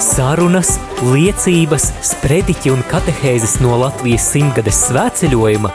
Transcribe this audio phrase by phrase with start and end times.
[0.00, 0.78] Sarunas,
[1.12, 5.70] liecības, sprediķi un katehēzes no Latvijas simtgades svētceļojuma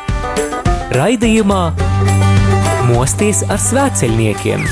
[0.97, 1.59] raidījumā
[2.89, 4.63] Mosties ar svētceļniekiem.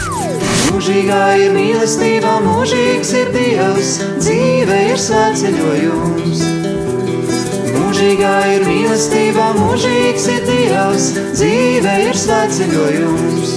[0.73, 3.91] Mūžīgā ir mīlestība, mūžīgs ir Dievs,
[4.23, 6.41] dzīve ir svētceļojums.
[7.75, 13.54] Mūžīgā ir mīlestība, mūžīgs ir Dievs, dzīve ir svētceļojums.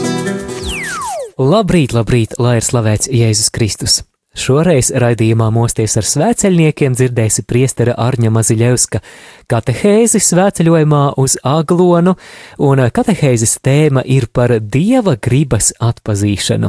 [1.41, 3.99] Labrīt, labrīt, lai ir slavēts Jēzus Kristus!
[4.37, 9.01] Šoreiz raidījumā Mosties ar svēceļniekiem dzirdēsi priestera Arņa Maziļevska
[9.49, 12.13] katehēzi svēceļojumā uz Aglonu,
[12.61, 16.69] un katehēzes tēma ir par Dieva gribas atpazīšanu.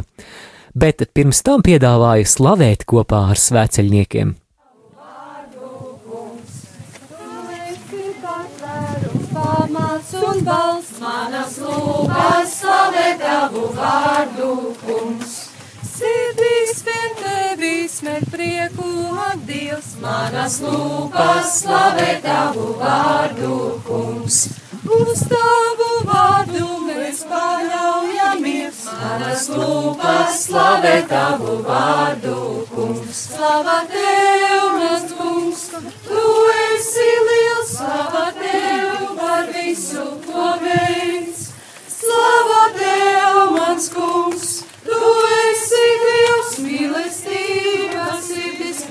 [0.78, 4.32] Bet pirms tam piedāvāju slavēt kopā ar svēceļniekiem.
[9.38, 14.48] Pamats un balsts manas lūpas slavē tavu vārdu,
[14.80, 15.27] kungs.
[18.08, 18.88] Smer prieku,
[19.20, 24.38] ak, Dievs, manas lūpas slavē tavu vārdu, kungs.
[24.96, 32.38] Uz tavu vārdu mēs paļaujamies, manas lūpas slavē tavu vārdu,
[32.72, 33.20] kungs.
[33.34, 35.66] Slava tev, mans kungs,
[36.08, 36.24] tu
[36.64, 41.50] esi liels, slava tev par visu, ko veids.
[42.00, 44.47] Slava tev, mans kungs,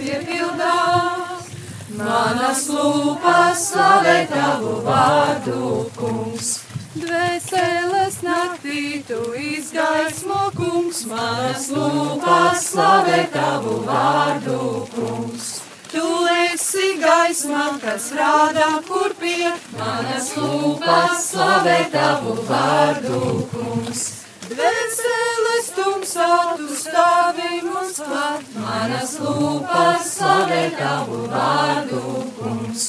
[0.08, 1.52] piepildās.
[1.98, 6.52] Manas lūpas slavē tavu vārdu, kungs.
[6.98, 14.60] Dvēseles naktī tu izgaismo, kungs, manas lūpas slavē tavu vārdu,
[14.96, 15.50] kungs.
[15.88, 16.06] Tu
[16.52, 23.24] esi gaisma, kas rāda, kur pie manas lūpas slavē tavu vārdu,
[23.56, 24.17] kungs.
[24.48, 32.00] Dvēseles tumsā tu stāvi mums klāt, manas lūpas slavē tavu vārdu,
[32.38, 32.86] kungs.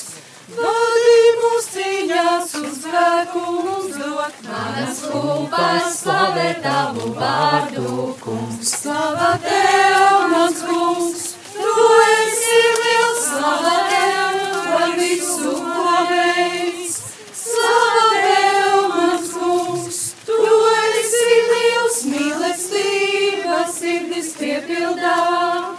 [0.55, 8.75] Vadi mūs cīņās uz spēku mums dot, manas lūpas slavē tavu vārdu, kungs.
[8.79, 13.98] Slava tev, mans kungs, tu esi liels, slava tev
[24.59, 25.77] piepildā.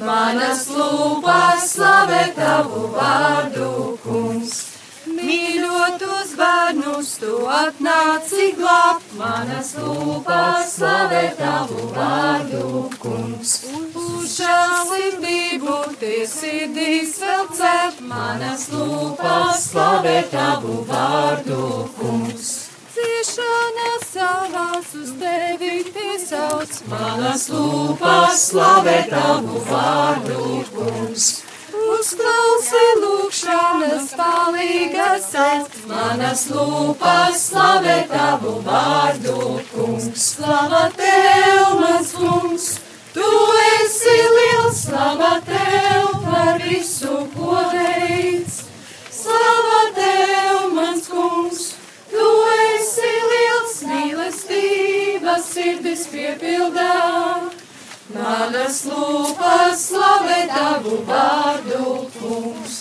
[0.00, 4.66] Manas lūpas slavē tavu vārdu, kungs.
[5.10, 13.56] Mīļotos bērnus, tu atnāci glābt, manas lūpas slavē tavu vārdu, kungs.
[13.96, 21.62] Uz žēlsirdību tie sirdīs vēl celt, manas lūpas slavē tavu vārdu,
[21.98, 22.59] kungs.
[23.30, 31.28] Ciešanas savās uz tevi piesauc, manas lūpas slavē tavu vārdu, kungs.
[31.92, 39.38] Uzklausi lūkšanas palīgas sēt, manas lūpas slavē tavu vārdu,
[39.76, 40.10] kungs.
[40.24, 42.68] Slava tev, mans kungs,
[43.14, 43.30] tu
[43.76, 47.19] esi liels, slava tev par visu,
[56.00, 57.50] sirdis piepildā.
[58.14, 62.78] Manas lūpas slavē tavu vārdu, kungs.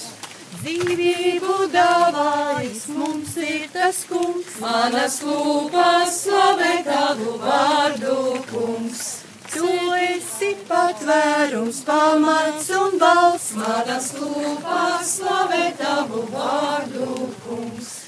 [0.60, 4.60] Dzīvību dāvājis mums ir tas kungs.
[4.60, 9.24] Manas lūpas slavē tavu vārdu, kungs.
[9.50, 13.54] Tu esi patvērums, pamats un balss.
[13.56, 17.99] Manas lūpas slavē tavu vārdu, kungs.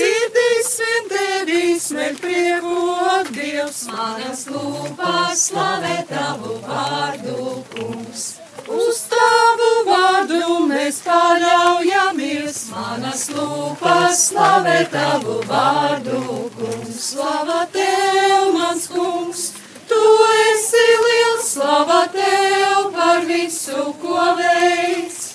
[0.00, 2.76] Sirdīs vien tevi smer prieku,
[3.14, 8.22] ak, Dievs, manas lūpas slavē tavu vārdu, kungs.
[8.64, 16.22] Uz tavu vārdu mēs paļaujamies, manas lūpas slavē tavu vārdu,
[16.56, 17.02] kungs.
[17.10, 19.46] Slava tev, mans kungs,
[19.90, 20.02] tu
[20.46, 25.26] esi liels, slava tev par visu, ko veids.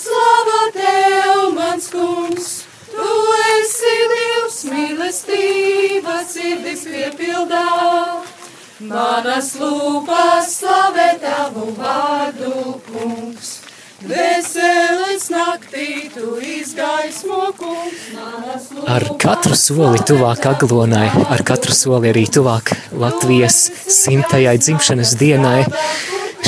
[0.00, 2.55] Slava tev, mans kungs,
[4.66, 8.22] Dievs mīlestība, sirdis piepildā.
[8.82, 13.60] Manas lūpas slavē tavu vārdu, kungs.
[14.02, 18.10] Veselis naktī tu izgaismo, kungs.
[18.90, 25.62] Ar katru soli tuvāk aglonai, ar katru soli arī tuvāk Latvijas simtajai dzimšanas dienai.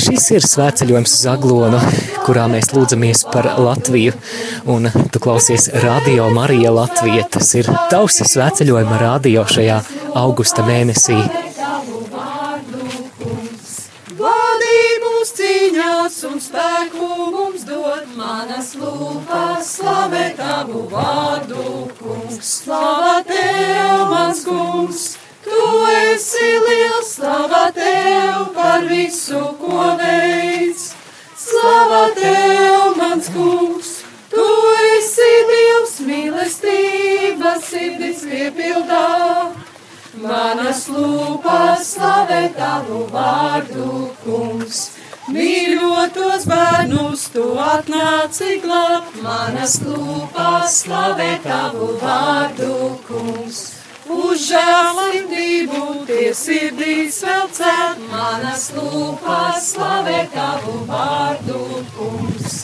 [0.09, 1.79] Šis ir svētceļojums uz Aglonu,
[2.25, 4.15] kurā mēs lūdzamies par Latviju,
[4.73, 7.27] un tu klausies Radio Marija Latvija.
[7.29, 9.77] Tas ir tavs svētceļojuma radio šajā
[10.17, 11.19] augusta mēnesī.
[14.17, 18.05] Vadī mūs mūs cīņās un spēku mums dod.
[18.15, 22.39] Manas lūpas slavē tavu vārdu, kungs.
[22.63, 25.17] Slava tev, mans kungs!
[25.43, 25.59] Tu
[26.13, 29.48] esi liels, slava tev par visu,
[38.29, 39.05] piepildā.
[40.19, 43.89] Manas lūpas slavē tavu vārdu,
[44.23, 44.79] kungs.
[45.29, 49.19] Mīļotos bērnus, tu atnāci glābt.
[49.21, 52.71] Manas lūpas slavē tavu vārdu,
[53.05, 53.61] kungs.
[54.09, 58.01] Uz žēlību tie sirdīs vēl cēt.
[58.09, 61.61] Manas lūpas slavē tavu vārdu,
[61.93, 62.63] kungs.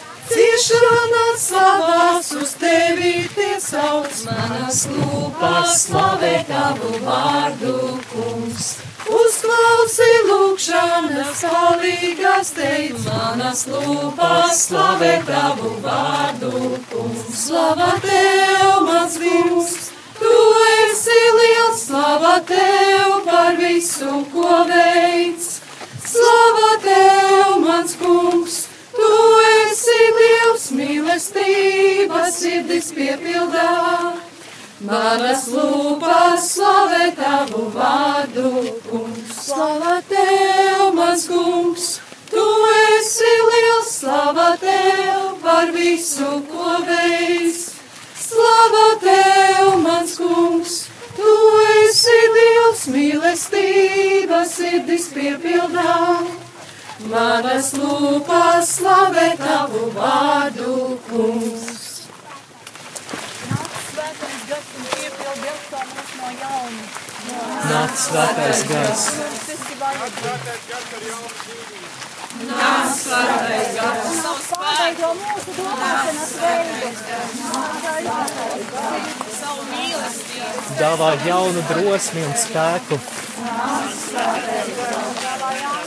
[3.75, 7.73] Sauc, manas lūpas slavē tavu vārdu,
[8.11, 8.67] kungs.
[9.15, 16.53] Uzklausi lūkšanas palīgas teic, manas lūpas slavē tavu vārdu,
[16.91, 17.25] kungs.
[17.41, 19.75] Slava tev, mans kungs,
[20.21, 20.37] tu
[20.69, 25.51] esi liels, slava tev par visu, ko veids.
[26.05, 28.63] Slava tev, mans kungs!
[28.95, 29.44] Tu esi
[29.85, 34.15] Dievs mīlestība, sirdis piepildā.
[34.87, 38.51] Manas lūpas slavē tavu vārdu,
[38.85, 39.33] kungs.
[39.49, 41.87] Slava tev, mans kungs!
[42.31, 42.45] Tu
[42.95, 47.67] esi liels, slava tev par visu, ko veids.
[48.25, 49.74] Slava tev,
[57.15, 60.71] Manas lūpas slavē tavu vārdu,
[61.07, 61.85] kungs.
[67.69, 69.05] Nāc svētais gars,
[72.45, 74.19] Nāc, svētais gars,
[74.51, 76.87] Pārveido mūsu domāšanas veidu.
[80.83, 82.99] dāvā jaunu drosmi un spēku.
[83.47, 85.84] Nāc svētais gars,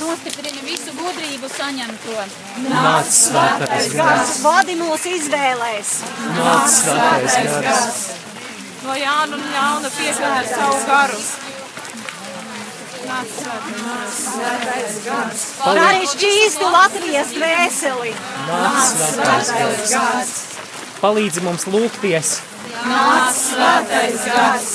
[0.00, 2.16] Nostiprina visu gudrību saņemto.
[2.66, 5.90] nāc svētais gars, Vadi mūs izvēlēs.
[6.38, 7.98] nāc svētais gars,
[8.84, 11.20] no jauna un jauna piepildi ar savu garu.
[15.66, 18.12] Arī šķīstu Latvijas dvēseli.
[18.48, 20.34] nāc svētais gars.
[21.02, 22.38] Palīdzi mums lūgties,
[22.86, 24.68] Nāc, svētais gars.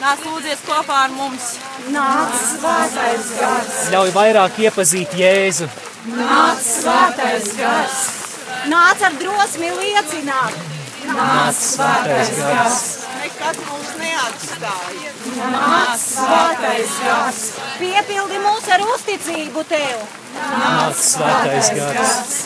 [0.00, 1.56] Nāc, lūdzies kopā ar mums.
[1.86, 5.68] Nāc, Svētais gars, ļauj vairāk iepazīt Jēzu,
[6.16, 8.00] nāc, svētais gars,
[8.72, 10.56] nāc ar drosmi liecināt.
[11.06, 12.80] nāc svētais gars,
[13.20, 15.14] nekad mums neatstāja.
[15.54, 17.40] Nāc, svētais gars,
[17.78, 20.04] Piepildi mūs ar uzticību tev.
[20.58, 22.36] nāc svētais gars.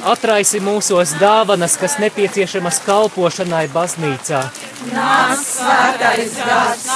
[0.00, 4.40] Atraisi mūsos dāvanas, kas nepieciešamas kalpošanai baznīcā.
[4.94, 6.86] nāc, svētais gars.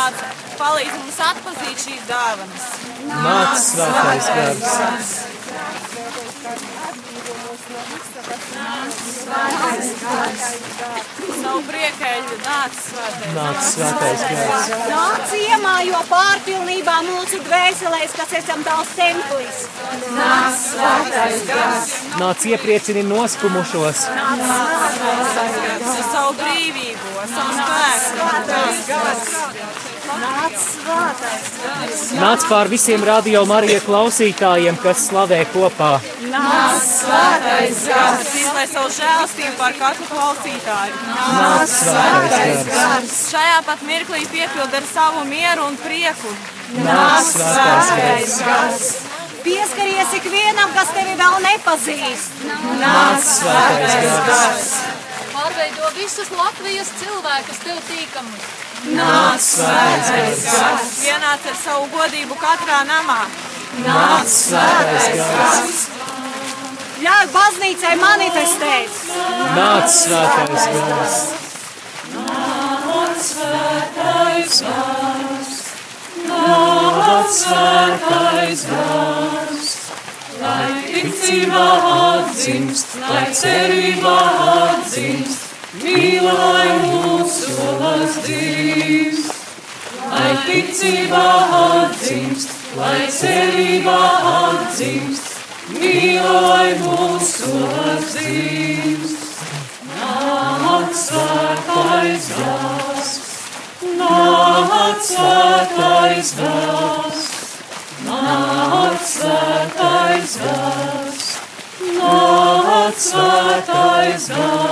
[0.57, 2.67] Palīdz mums atpazīt šīs dāvanas.
[3.11, 5.13] Nāc svētais gars,
[11.45, 13.33] Savu priekēļu nāc, svētais.
[13.35, 19.65] Nāc svētais gars, Nāc iemājo pārpilnībā mūsu dvēselēs, kas esam tavs templis.
[20.15, 24.39] Nāc, svētais gars, nāc iepriecini noskumušos, ar
[26.13, 28.31] savu brīvību, savu spēku.
[28.51, 29.64] Nāc svētais.
[32.19, 35.93] Nāc pār visiem radio Marija klausītājiem, kas slavē kopā.
[36.31, 41.01] Nāc, svētais gars, izlai savu žēlstību par katru klausītāju.
[41.39, 46.35] Nāc svētais gars, Šajā pat mirklī piepild ar savu mieru un prieku.
[46.79, 48.89] nāc svētais gars,
[49.45, 52.45] Pieskaries ikvienam, kas tevi vēl nepazīst.
[52.81, 54.69] nāc svētais gars,
[55.35, 58.45] Pārveido visus Latvijas cilvēkus tev tīkamus.
[58.85, 63.23] Nāc, svētais gars, ienāc ar savu godību katrā namā.
[63.87, 65.79] nāc svētais gars,
[67.05, 68.91] Ļauj baznīcai manifestēt.
[69.57, 71.17] nāc svētais gars,
[76.29, 79.71] nāc svētais gars,
[80.41, 84.17] lai ticībā atdzimst, lai cerībā
[84.55, 85.44] atdzimst,
[85.83, 87.55] mīlai mūsu
[88.15, 89.23] dzīves.
[90.15, 91.27] Lai ticībā
[91.59, 94.01] atdzimst, lai cerībā
[94.31, 95.31] atdzimst,
[95.75, 97.51] mīlai mūsu
[98.05, 99.15] dzīves.
[99.95, 103.13] Nāc svētais gars,
[103.99, 107.25] nāc svētais gars,
[108.07, 111.27] nāc svētais gars,
[111.99, 114.64] nāc svētais gars.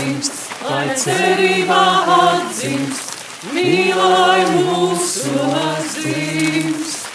[0.00, 0.32] Atdzimst,
[0.64, 1.80] lai cerībā
[2.14, 3.10] atdzimst,
[3.52, 7.08] mīlai mūsu atdzimst.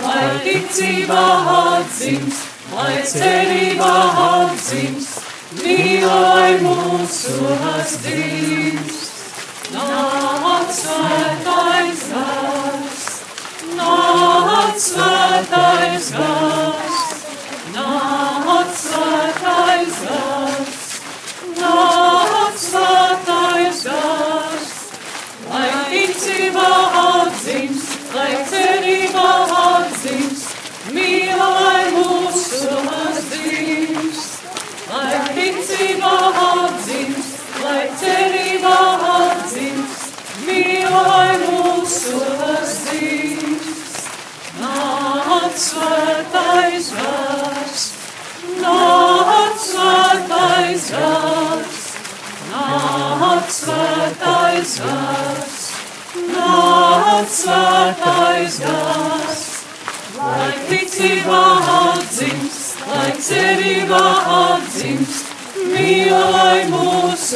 [0.00, 3.94] Lai ticībā atdzimst, lai cerībā
[4.26, 5.18] atdzimst,
[5.58, 9.08] mīlai mūsu atdzimst.
[9.74, 13.04] Nāc svētais gars,
[13.78, 16.89] nāc svētais gars,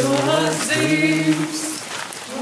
[0.02, 1.70] atdzimst.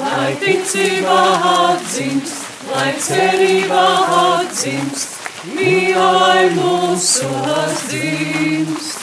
[0.00, 1.18] Lai ticībā
[1.48, 3.84] atdzimst, lai cerībā
[4.20, 5.18] atdzimst,
[5.52, 8.98] mīlai mūsu atdzimst.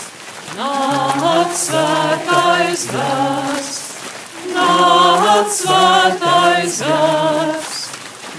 [0.59, 3.69] Nāc svētais gars,
[4.55, 7.77] nāc svētais gars,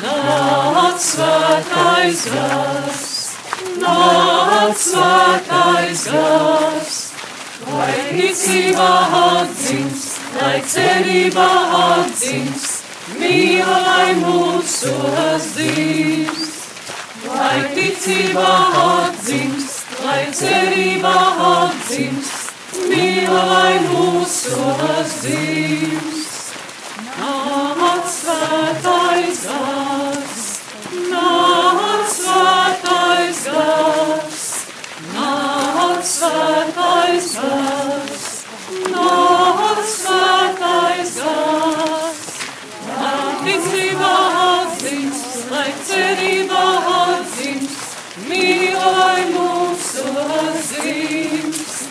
[0.02, 3.06] nāc svētais gars,
[3.86, 6.99] nāc svētais gars.
[7.70, 11.48] Lai ticībā atdzimst, lai cerībā
[11.80, 12.88] atdzimst,
[13.20, 16.48] mīlai mūsu atdzimst.
[17.30, 21.16] Lai ticībā atdzimst, lai cerībā
[21.50, 22.50] atdzimst,
[22.90, 24.58] mīlai mūsu
[24.88, 26.54] atdzimst.
[27.20, 30.09] Nāc svētais gars,
[48.30, 50.04] mīlai mūsu
[50.36, 51.88] atdzimst.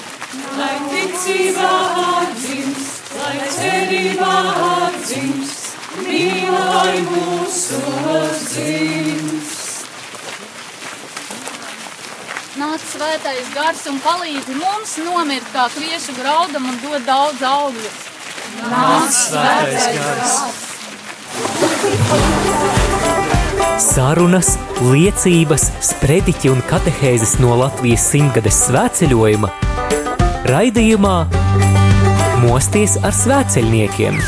[0.60, 1.72] Lai ticībā
[2.04, 5.70] atdzimst, lai cerībā atdzimst,
[6.04, 7.80] mīlai mūsu
[8.16, 9.58] atdzimst.
[12.60, 18.00] Nāc svētais gars un palīdzi mums nomirt kā kviešu graudam un dod daudz augļus.
[18.66, 20.34] Nāc svētais gars.
[23.80, 29.54] Sarunas, liecības, sprediķi un katehēzes no Latvijas simtgades svētceļojuma
[30.50, 31.16] raidījumā
[32.40, 34.20] Mosties ar svētceļniekiem.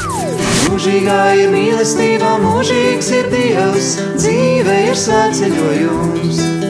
[0.72, 6.61] Mūžīgā ir mīlestība, mūžīgs ir Dievs, dzīve ir svētceļojums.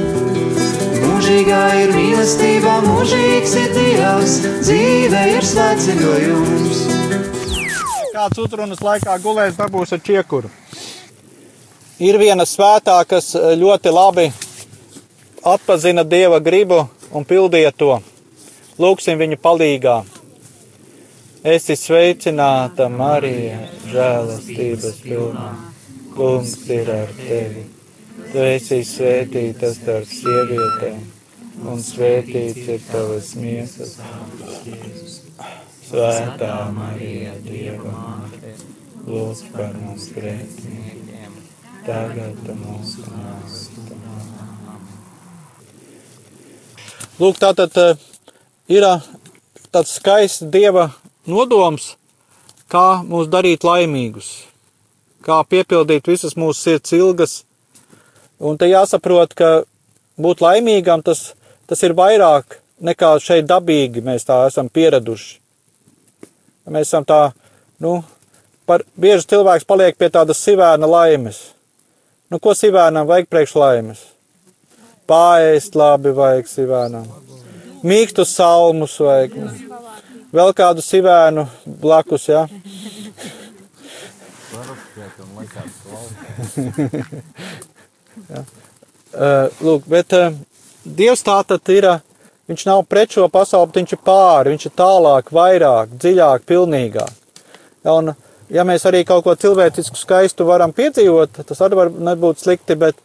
[1.31, 4.33] Mūžīgā ir mīlestība, mūžīgs ir Dievs,
[4.65, 6.81] dzīve ir svētceļojums.
[8.11, 10.51] Kāds utrunas laikā gulējis dabūs ar čiekuru.
[12.03, 14.27] Ir viena svētā, kas ļoti labi
[15.53, 16.81] atpazina Dieva gribu
[17.15, 18.01] un pildīja to.
[18.75, 20.01] Lūksim viņu palīgā.
[21.47, 25.47] Esi sveicināta, Marija, žēlastības pilnā.
[26.11, 27.69] Kungs ir ar tevi.
[28.35, 30.99] Tu esi svētīta starp sievietēm,
[31.67, 33.97] un svētīts ir tavas miesas.
[35.91, 38.53] Svētā Marija, Dieva māte,
[39.07, 41.33] lūdz par mums grēciniekiem,
[41.85, 43.05] tagad mūsu
[43.51, 44.11] stundā.
[47.21, 47.99] Lūk, tātad eh,
[48.71, 49.03] ir eh,
[49.69, 50.87] tāds skaists Dieva
[51.29, 51.91] nodoms,
[52.71, 54.31] kā mūs darīt laimīgus,
[55.21, 57.35] kā piepildīt visas mūsu sirds ilgas.
[58.41, 59.51] Un te jāsaprot, ka
[60.17, 61.35] būt laimīgam tas,
[61.71, 65.37] tas ir vairāk nekā šeit dabīgi mēs tā esam pieraduši.
[66.71, 67.31] Mēs esam tā,
[67.79, 68.01] nu,
[68.67, 71.39] par bieži cilvēks paliek pie tādas sivēna laimes.
[72.31, 74.03] Nu, ko sivēnam vajag priekš laimes?
[75.07, 77.07] Pāriest labi vajag sivēnam.
[77.87, 79.31] Mīkstus salmus vajag.
[80.31, 81.47] Vēl kādu sivēnu
[81.81, 82.45] blakus, jā.
[88.31, 88.43] Ja?
[89.65, 90.13] Lūk, bet
[90.85, 91.87] Dievs tā tad ir,
[92.49, 97.13] viņš nav pret šo pasauli, bet viņš ir pāri, viņš ir tālāk, vairāk, dziļāk, pilnīgāk.
[97.91, 98.13] Un
[98.51, 102.99] ja mēs arī kaut ko cilvēcisku skaistu varam piedzīvot, tas arī var nebūt slikti, bet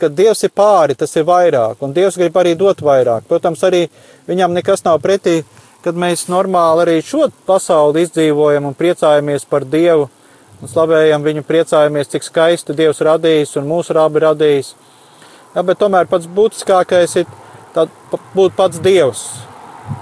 [0.00, 3.26] kad Dievs ir pāri, tas ir vairāk, un Dievs grib arī dot vairāk.
[3.28, 3.86] Protams, arī
[4.28, 5.42] viņam nekas nav pretī,
[5.84, 10.08] kad mēs normāli arī šo pasauli izdzīvojam un priecājamies par Dievu,
[10.62, 14.72] un slavējam viņu, priecājamies, cik skaisti Dievs radījis un mūsu rabi radījis.
[15.54, 17.26] Ja, tomēr pats būtiskākais ir
[17.74, 17.86] tā,
[18.34, 19.24] būt pats Dievs.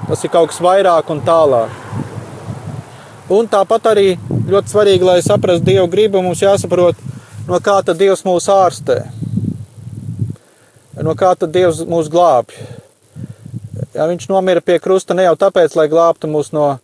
[0.09, 1.73] Tas ir kaut kas vairāk un tālāk.
[3.33, 4.07] Un tāpat arī
[4.49, 6.99] ļoti svarīgi, lai saprastu Dieva gribu, mums jāsaprot,
[7.49, 8.99] no kā tad Dievs mūs ārstē.
[11.03, 12.57] No kā tad Dievs mūs glābj.
[13.93, 16.79] Ja viņš nomira pie krusta ne jau tāpēc, lai glābtu mūs no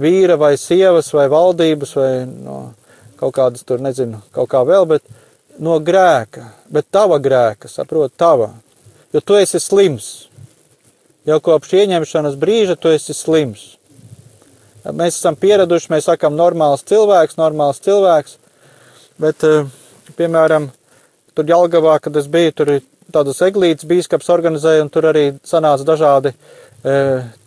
[0.00, 2.58] vīra vai sievas vai valdības vai no
[3.20, 5.04] kaut kādas tur, nezinu, kaut kā vēl, bet
[5.60, 8.52] no grēka, bet tava grēka, saprot, tava.
[9.12, 10.28] Jo tu esi slims.
[11.28, 13.74] Jau kopš ieņemšanas brīža tu esi slims.
[14.84, 18.38] Mēs esam pieraduši, mēs sakām, normāls cilvēks, normāls cilvēks.
[19.20, 19.66] Bet, eh,
[20.16, 20.70] piemēram,
[21.34, 22.80] tur Jālgavā, kad es biju, tur
[23.12, 26.92] tādas eglītes bīskaps organizēja, un tur arī sanāca dažādi e,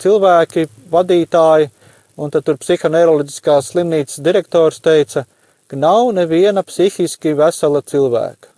[0.03, 1.70] cilvēki, vadītāji,
[2.17, 5.43] un tad tur psihoneiroloģiskās slimnīcas direktors teica, ka
[5.80, 8.50] nav neviena psihiski vesela cilvēka.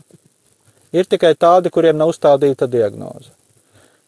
[0.96, 3.34] Ir tikai tādi, kuriem nav uzstādīta diagnoze.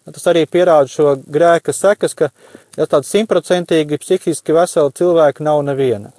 [0.08, 2.30] Tas arī pierāda šo grēka sekas, ka
[2.78, 6.14] ja tāda simtprocentīgi psihiski vesela cilvēka nav neviena.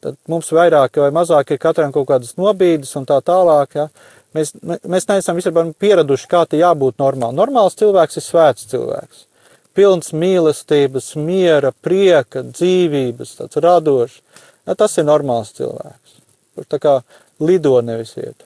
[0.00, 3.74] Tad mums vairāk vai mazāk ir katram kaut kādas nobīdes un tā tālāk.
[3.76, 3.88] Ja.
[4.36, 7.36] Mēs, mēs neesam vispār pieraduši, kā te jābūt normāli.
[7.36, 9.26] Normāls cilvēks ir svēts cilvēks.
[9.76, 14.22] Pilns mīlestības, miera, prieka, dzīvības, tāds radošs.
[14.70, 16.12] Ja, tas ir normāls cilvēks.
[16.54, 16.90] Kurš tā kā
[17.42, 18.44] lido nevis iet.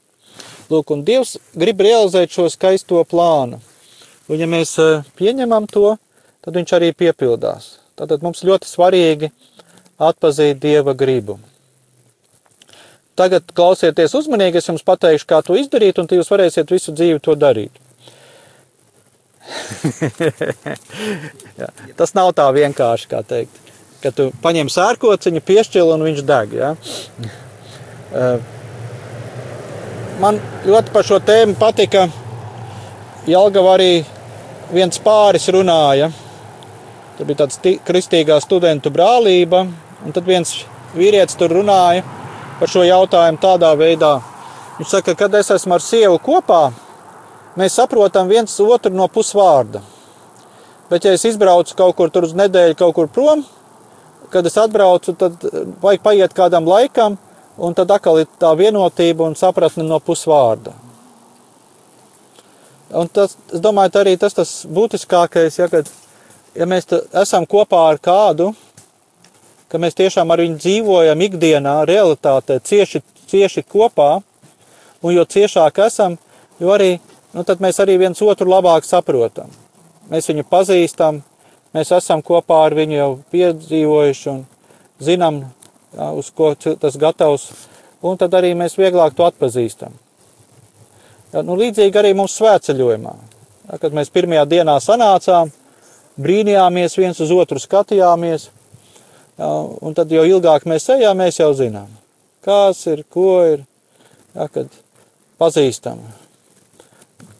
[0.72, 3.58] Lūk, un Dievs grib realizēt šo skaisto plānu.
[4.32, 5.98] Un ja mēs eh, pieņemam to,
[6.40, 7.74] tad viņš arī piepildās.
[8.00, 9.28] Tātad mums ļoti svarīgi
[10.00, 11.36] atpazīt Dieva gribu.
[13.20, 17.36] Tagad klausieties uzmanīgi, es jums pateikšu, kā to izdarīt, un jūs varēsiet visu dzīvi to
[17.36, 17.76] darīt.
[22.00, 23.63] tas nav tā vienkārši, kā teikt.
[24.04, 26.50] Kad tu paņem sērkociņu, piešķili un viņš deg.
[26.58, 26.74] Ja?
[28.12, 28.36] Eh,
[30.20, 32.04] man ļoti par šo tēmu patika.
[33.24, 34.04] Jelgava arī
[34.74, 36.10] viens pāris runāja.
[37.16, 39.64] Tur bija tāds kristīgā studentu brālība,
[40.04, 40.52] un tad viens
[40.94, 42.04] vīrietis tur runāja
[42.60, 44.18] par šo jautājumu tādā veidā.
[44.78, 46.68] Viņš saka, kad es esmu ar sievu kopā,
[47.56, 49.80] mēs saprotam viens otru no pusvārda.
[50.90, 53.44] Bet, ja es izbraucu kaut kur uz nedēļu, kaut kur prom,
[54.32, 55.44] kad es atbraucu, tad
[55.82, 57.18] vajag paiet kādam laikam,
[57.56, 60.74] un tad atkal ir tā vienotība un sapratne no pusvārda.
[62.94, 65.88] Un tas, es domāju, arī tas tas būtiskākais, ja, kad
[66.54, 66.86] ja mēs
[67.22, 68.52] esam kopā ar kādu,
[69.68, 74.20] ka mēs tiešām ar viņu dzīvojam ikdienā, realitātē, cieši, cieši kopā,
[75.02, 76.18] un jo ciešāk esam,
[76.62, 76.98] jo arī,
[77.34, 79.50] nu, mēs arī viens otru labāk saprotam.
[80.12, 81.22] Mēs viņu pazīstam,
[81.74, 84.44] mēs esam kopā ar viņu jau piedzīvojuši un
[85.02, 85.42] zinām,
[85.94, 87.50] jā, uz ko tas gatavs,
[88.04, 89.94] un tad arī mēs vieglāk to atpazīstam.
[91.34, 93.14] Jā, nu, līdzīgi arī mums svētceļojumā.
[93.64, 95.50] Jā, kad mēs pirmajā dienā sanācām,
[96.20, 98.48] brīnījāmies, viens uz otru skatījāmies.
[99.40, 99.50] Jā,
[99.82, 101.88] un tad, jo ilgāk mēs ejam, mēs jau zinām,
[102.44, 103.64] kas ir, ko ir,
[104.36, 104.76] jā, kad
[105.42, 106.04] pazīstam.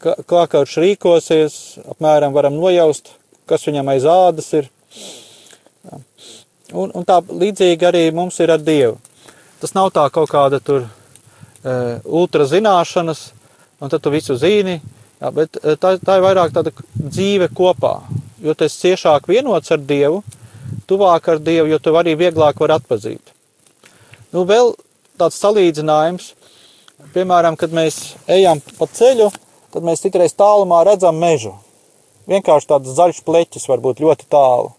[0.03, 1.55] Kā, kā viņš rīkosies,
[1.95, 3.15] apmēram varam nojaust,
[3.51, 4.71] kas viņam aiz ādas ir.
[6.75, 8.99] Un, un tā līdzīgi arī mums ir ar Dievu.
[9.61, 13.29] Tas nav tā kaut kāda tur e, ultra zināšanas,
[13.81, 14.81] un tad tu visu zini,
[15.21, 17.99] jā, bet tā, tā ir vairāk tāda dzīve kopā
[18.45, 20.21] jo tu esi ciešāk vienots ar Dievu,
[20.89, 23.33] tuvāk ar Dievu, jo tu arī vieglāk var atpazīt.
[24.35, 24.75] Nu, vēl
[25.21, 26.33] tāds salīdzinājums,
[27.15, 29.31] piemēram, kad mēs ejam pa ceļu,
[29.73, 31.55] tad mēs citreiz tālumā redzam mežu.
[32.31, 34.73] Vienkārši tāds zaļš pleķis var būt ļoti tālu.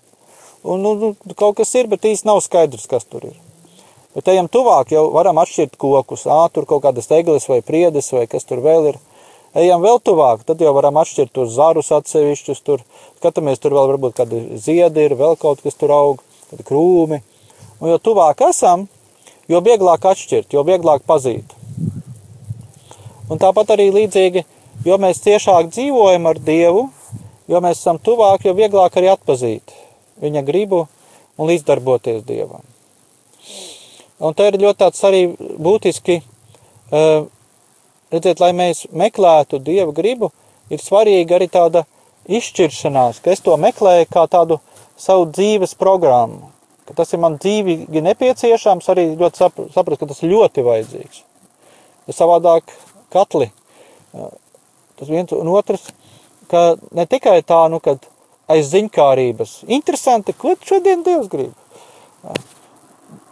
[0.66, 3.36] Un, nu, nu, kaut kas ir, bet īsti nav skaidrs, kas tur ir.
[4.16, 6.24] Bet ejam tuvāk, jau varam atšķirt kokus.
[6.26, 9.00] Ā, tur kaut kādas eglis vai priedes vai kas tur vēl ir
[9.60, 12.82] ejam vēl tuvāk, tad jau varam atšķirt tos zarus atsevišķus, tur
[13.20, 17.22] skatāmies, tur vēl varbūt kādi ziedi ir, vēl kaut kas tur aug, kādi krūmi.
[17.80, 18.88] Un jo tuvāk esam,
[19.52, 21.56] jo vieglāk atšķirt, jo vieglāk pazīt.
[23.30, 24.46] Un tāpat arī līdzīgi,
[24.86, 26.88] jo mēs ciešāk dzīvojam ar Dievu,
[27.52, 29.76] jo mēs esam tuvāk, jo vieglāk arī atpazīt
[30.22, 30.86] viņa gribu
[31.38, 32.64] un līdzdarboties Dievam.
[34.24, 37.26] Un te ir ļoti tāds arī būtiski uh,
[38.14, 40.30] Redziet, lai mēs meklētu Dieva gribu,
[40.72, 41.84] ir svarīga arī tāda
[42.32, 44.60] izšķiršanās, ka es to meklēju kā tādu
[44.98, 46.52] savu dzīves programmu.
[46.86, 49.40] ka tas ir man dzīvīgi nepieciešams, arī ļoti
[49.74, 51.24] saprast, ka tas ļoti vajadzīgs.
[52.06, 52.70] Ja savādāk
[53.10, 53.50] katli,
[54.14, 55.88] tas viens un otrs,
[56.50, 56.64] ka
[56.96, 58.06] ne tikai tā, nu, kad
[58.52, 61.54] aiz ziņkārības, interesanti, ko šodien Dievs grib,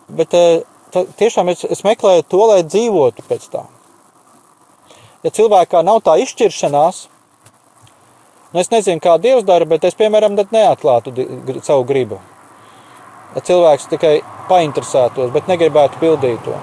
[0.10, 3.66] bet tā, tiešām es, es meklēju to, lai dzīvotu pēc tā.
[5.24, 7.08] Ja cilvēkā nav tā izšķiršanās,
[8.54, 11.10] Nu, es nezinu, kā Dievs dara, bet es, piemēram, neatklātu
[11.66, 12.20] savu gribu.
[13.34, 16.60] Ja cilvēks tikai painteresētos, bet negribētu pildīt to.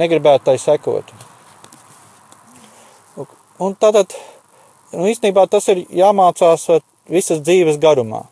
[0.00, 1.12] Negribētu tai sekot.
[3.60, 4.14] Un tātad,
[4.94, 6.68] nu, īstenībā tas ir jāmācās
[7.10, 8.24] visas dzīves garumā.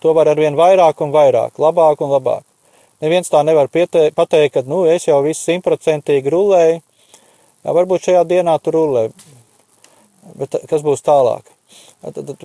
[0.00, 2.46] To var arvien vairāk un vairāk, labāk un labāk.
[3.02, 6.80] Neviens tā nevar piete, pateikt, ka, nu, es jau viss simtprocentīgi rulēju.
[7.62, 9.08] Jā, varbūt šajā dienā tu rulē,
[10.38, 11.48] Bet kas būs tālāk?
[12.02, 12.44] Tad, tad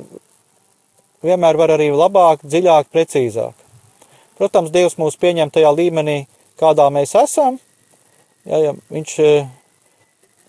[1.26, 3.54] vienmēr var arī labāk, dziļāk, precīzāk.
[4.38, 6.18] Protams, Dievs mūs pieņem tajā līmenī,
[6.58, 7.60] kādā mēs esam.
[8.46, 9.30] Ja, ja viņš e,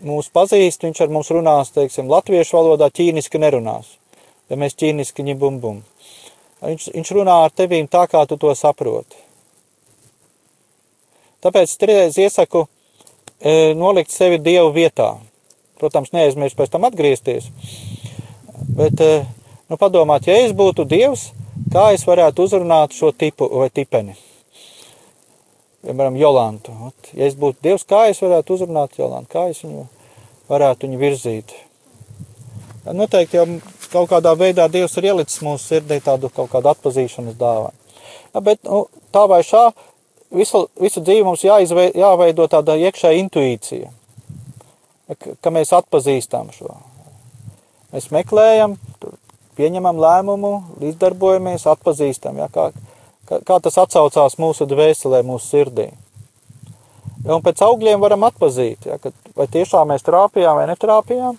[0.05, 3.97] mūs pazīst, viņš ar mums runās, teiksim, latviešu valodā ķīniski nerunās.
[4.49, 5.81] Ja mēs ķīniski ņibum bum.
[6.63, 9.17] Viņš, viņš runā ar tevīm tā, kā tu to saproti.
[11.45, 15.13] Tāpēc trīreiz iesaku e, nolikt sevi Dievu vietā.
[15.79, 17.53] Protams, neaizmirst pēc tam atgriezties.
[18.79, 19.27] Bet, eh,
[19.71, 21.29] nu, padomāt, ja es būtu Dievs,
[21.71, 24.17] kā es varētu uzrunāt šo tipu vai tipeni?
[25.87, 26.75] Piemēram, Jolantu.
[27.15, 29.31] Ja es būtu Dievs, kā es varētu uzrunāt Jolantu?
[29.35, 29.87] Kā es viņu
[30.51, 31.55] varētu viņu virzīt?
[32.89, 33.47] Noteikti jau
[33.93, 37.77] kaut kādā veidā Dievs ir ielicis mūsu sirdī tādu kaut kādu atpazīšanas dāvanu.
[38.35, 39.69] Ja, bet nu, tā vai šā,
[40.35, 43.93] visu, visu dzīvi mums jāizveido, jāveido tāda iekšēja intuīcija
[45.17, 46.75] ka mēs atpazīstam šo.
[47.93, 48.77] Mēs meklējam,
[49.57, 52.69] pieņemam lēmumu, līdzdarbojamies, atpazīstam, ja, kā,
[53.29, 55.89] kā, tas atsaucās mūsu dvēselē, mūsu sirdī.
[57.29, 61.39] Un pēc augļiem varam atpazīt, ja, ka, vai tiešām mēs trāpījām vai netrāpījām,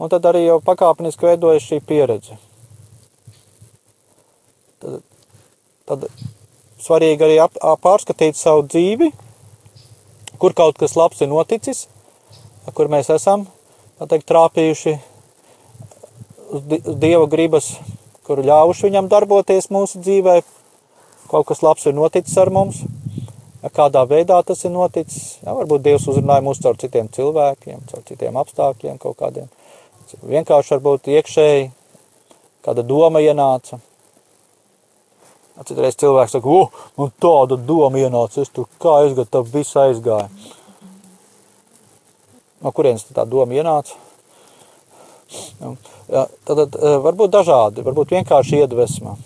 [0.00, 2.38] un tad arī jau pakāpeniski veidojas šī pieredze.
[4.82, 5.02] Tad,
[5.88, 6.08] tad
[6.82, 9.12] svarīgi arī ap, ap, pārskatīt savu dzīvi,
[10.40, 11.86] kur kaut kas labs ir noticis,
[12.74, 13.46] kur mēs esam
[14.04, 14.96] teikt, trāpījuši
[16.56, 16.66] uz
[17.00, 17.72] Dieva gribas,
[18.26, 20.40] kur ļāvuši viņam darboties mūsu dzīvē.
[21.30, 22.82] Kaut kas labs ir noticis ar mums,
[23.74, 25.38] kādā veidā tas ir noticis.
[25.42, 29.50] Jā, varbūt Dievs uzrunāja mūs caur citiem cilvēkiem, caur citiem apstākļiem, kaut kādiem.
[30.22, 31.68] Vienkārši varbūt iekšēji
[32.66, 33.80] kāda doma ienāca.
[35.66, 36.66] Citreiz cilvēks saka, o,
[37.00, 40.28] man tāda doma ienāca, es tur kā aizgāju, viss aizgāja.
[42.60, 43.96] No kurienes tā doma ienāca?
[46.12, 49.16] Ja, tad, tad eh, varbūt dažādi, varbūt vienkārši iedvesma.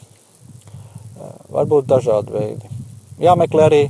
[1.20, 2.70] Eh, varbūt dažādi veidi.
[3.20, 3.80] Jāmeklē arī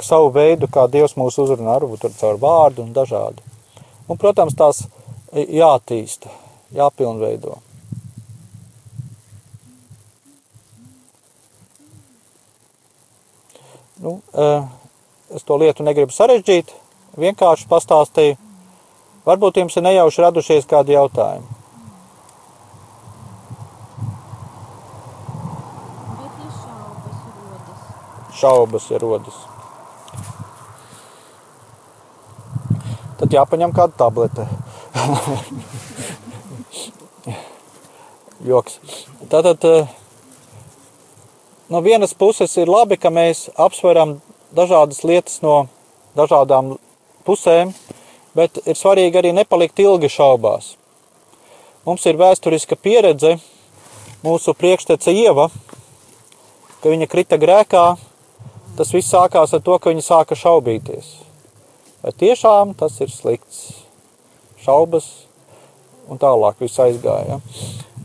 [0.00, 3.44] savu veidu, kā Dievs mūs uzrunā, varbūt caur vārdu un dažādi.
[4.08, 4.86] Un, protams, tās
[5.32, 6.32] jātīsta,
[6.74, 7.58] jāpilnveido.
[14.00, 14.64] Nu, eh,
[15.36, 16.72] es to lietu negribu sarežģīt,
[17.20, 18.38] vienkārši pastāstīju
[19.30, 21.59] Varbūt jums ir nejauši radušies kādi jautājumi.
[28.40, 29.36] Šaubas ir rodas.
[33.20, 34.46] Tad jāpaņem kāda tablete.
[38.48, 38.78] Joks.
[39.28, 39.66] Tātad
[41.68, 44.16] no vienas puses ir labi, ka mēs apsveram
[44.56, 45.68] dažādas lietas no
[46.16, 46.78] dažādām
[47.28, 47.74] pusēm,
[48.34, 50.74] bet ir svarīgi arī nepalikt ilgi šaubās.
[51.84, 53.36] Mums ir vēsturiska pieredze,
[54.24, 55.50] mūsu priekštece Ieva,
[56.80, 57.84] ka viņa krita grēkā,
[58.78, 61.10] tas viss sākās ar to, ka viņa sāka šaubīties.
[62.04, 63.66] Vai tiešām tas ir slikts?
[64.60, 65.06] Šaubas
[66.10, 67.40] un tālāk viss aizgāja.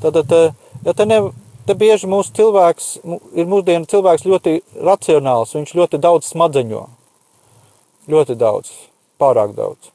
[0.04, 1.19] Tad, tad ja te, ne,
[1.67, 2.89] te bieži mūsu cilvēks,
[3.36, 6.84] ir mūsdienu cilvēks ļoti racionāls, viņš ļoti daudz smadzeņo.
[8.12, 8.71] Ļoti daudz,
[9.21, 9.89] pārāk daudz.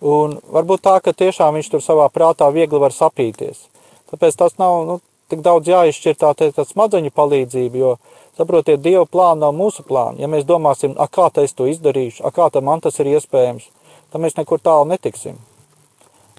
[0.00, 3.68] Un varbūt tā, ka tiešām viņš tur savā prātā viegli var sapīties.
[4.10, 4.96] Tāpēc tas nav nu,
[5.30, 7.92] tik daudz jāizšķir tā, tā smadzeņu palīdzība, jo,
[8.40, 10.18] saprotiet, Dieva plāna nav mūsu plāna.
[10.22, 13.12] Ja mēs domāsim, a, kā tā es to izdarīšu, a, kā tā man tas ir
[13.12, 13.68] iespējams,
[14.10, 15.38] tad mēs nekur tālu netiksim.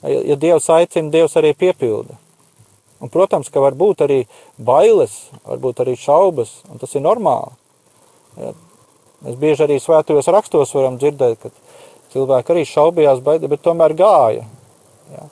[0.02, 2.18] Ja Dievs aicina, Dievs arī piepilda.
[3.02, 4.20] Un, protams, ka var būt arī
[4.62, 5.14] bailes,
[5.48, 7.54] varbūt arī šaubas, un tas ir normāli.
[8.38, 8.52] Ja,
[9.26, 11.54] mēs bieži arī svētajos rakstos varam dzirdēt, ka
[12.12, 14.44] Cilvēki arī šaubījās, bet tomēr gāja.
[15.14, 15.28] Ja?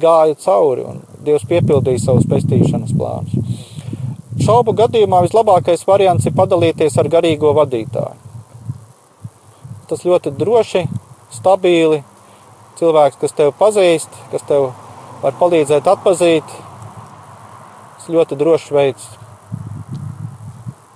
[0.00, 3.36] Gāja cauri, un Dievs piepildīja savus pestīšanas plānus.
[4.44, 8.16] Šaubu gadījumā vislabākais variants ir padalīties ar garīgo vadītāju.
[9.90, 10.84] Tas ļoti droši,
[11.34, 12.02] stabili,
[12.78, 14.70] cilvēks, kas tev pazīst, kas tev
[15.22, 16.54] var palīdzēt atpazīt.
[17.98, 19.10] Tas ļoti drošs veids.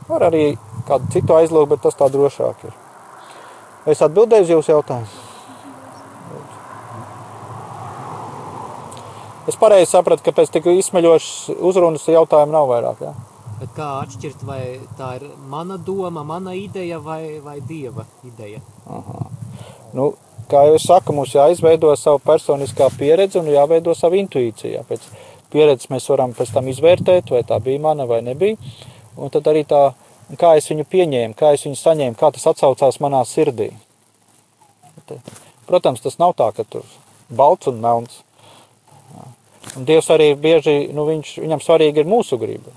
[0.09, 0.47] Var arī
[0.89, 2.75] kādu citu aizlūgt, bet tas tā drošāk ir.
[3.91, 5.23] Es atbildēju uz jūsu jautājumu.
[9.45, 13.03] Es pareizi sapratu, ka pēc tik izsmeļošas uzrunas jautājumu nav vairāk.
[13.05, 13.34] Ja?
[13.65, 14.61] Bet kā atšķirt, vai
[14.99, 18.59] tā ir mana doma, mana ideja vai, vai dieva ideja?
[18.93, 19.23] Aha.
[19.97, 20.11] Nu,
[20.51, 24.83] kā jau es saku, mums jāizveido savu personiskā pieredze un jāveido savu intuīciju.
[24.91, 25.09] Pēc
[25.55, 28.61] pieredzes mēs varam pēc tam izvērtēt, vai tā bija mana vai nebija.
[29.17, 29.81] Un tad arī tā,
[30.37, 33.71] kā es viņu pieņēmu, kā es viņu saņēmu, kā tas atsaucās manā sirdī.
[35.65, 36.85] Protams, tas nav tā, ka tur
[37.33, 38.21] balts un melns.
[39.73, 42.77] Un Dievs arī bieži, nu viņš, viņam svarīgi ir mūsu griba,